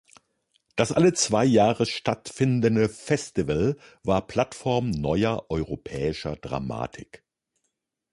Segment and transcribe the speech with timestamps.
[0.75, 7.23] Das alle zwei Jahre stattfindende Festival war Plattform neuer europäischer Dramatik.